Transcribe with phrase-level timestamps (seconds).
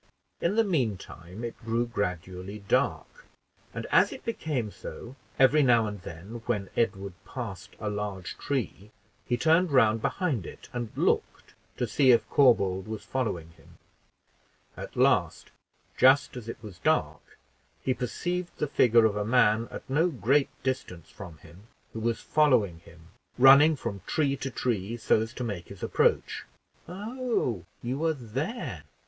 [0.41, 3.27] In the mean time it grew gradually dark;
[3.71, 8.89] and as it became so, every now and then when Edward passed a large tree,
[9.25, 13.77] he turned round behind it and looked to see if Corbould was following him.
[14.75, 15.51] At last,
[15.95, 17.37] just as it was dark,
[17.83, 22.19] he perceived the figure of a man at no great distance from him, who was
[22.19, 26.45] following him, running from tree to tree, so as to make his approach.
[26.87, 28.81] "Oh, you are there!"